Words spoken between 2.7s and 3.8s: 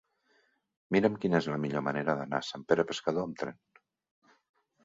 Pere Pescador amb tren.